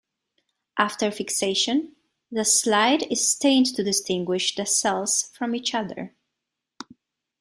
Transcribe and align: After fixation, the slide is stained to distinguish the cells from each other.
After 0.79 1.11
fixation, 1.11 1.95
the 2.31 2.43
slide 2.43 3.03
is 3.11 3.29
stained 3.29 3.67
to 3.75 3.83
distinguish 3.83 4.55
the 4.55 4.65
cells 4.65 5.29
from 5.37 5.53
each 5.53 5.75
other. 5.75 6.15